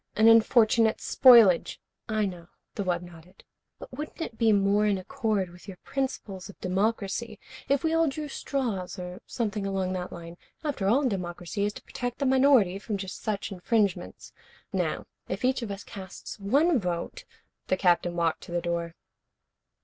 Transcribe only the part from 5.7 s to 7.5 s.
principles of democracy